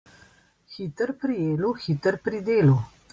Hiter 0.77 1.13
pri 1.25 1.37
jelu, 1.41 1.73
hiter 1.83 2.17
pri 2.25 2.41
delu. 2.49 2.79